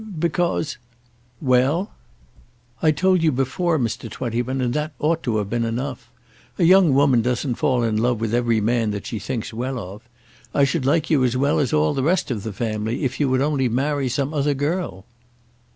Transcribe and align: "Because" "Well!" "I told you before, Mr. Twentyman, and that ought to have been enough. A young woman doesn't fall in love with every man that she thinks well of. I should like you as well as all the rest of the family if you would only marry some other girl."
"Because" 0.17 0.79
"Well!" 1.59 1.91
"I 2.81 2.89
told 2.89 3.21
you 3.21 3.31
before, 3.31 3.77
Mr. 3.77 4.09
Twentyman, 4.09 4.59
and 4.59 4.73
that 4.73 4.93
ought 4.97 5.21
to 5.21 5.37
have 5.37 5.47
been 5.51 5.63
enough. 5.63 6.09
A 6.57 6.63
young 6.63 6.95
woman 6.95 7.21
doesn't 7.21 7.53
fall 7.53 7.83
in 7.83 7.97
love 7.97 8.19
with 8.19 8.33
every 8.33 8.59
man 8.61 8.89
that 8.89 9.05
she 9.05 9.19
thinks 9.19 9.53
well 9.53 9.77
of. 9.77 10.01
I 10.55 10.63
should 10.63 10.87
like 10.87 11.11
you 11.11 11.23
as 11.23 11.37
well 11.37 11.59
as 11.59 11.71
all 11.71 11.93
the 11.93 12.01
rest 12.01 12.31
of 12.31 12.41
the 12.41 12.51
family 12.51 13.03
if 13.03 13.19
you 13.19 13.29
would 13.29 13.41
only 13.41 13.69
marry 13.69 14.09
some 14.09 14.33
other 14.33 14.55
girl." 14.55 15.05